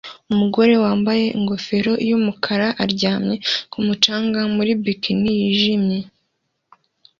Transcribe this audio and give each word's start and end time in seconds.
Umugore 0.31 0.73
wambaye 0.83 1.23
ingofero 1.37 1.91
yumukara 2.09 2.67
aryamye 2.83 3.35
ku 3.71 3.77
mucanga 3.85 4.39
muri 4.55 4.71
bikini 4.83 5.31
yijimye 5.39 5.99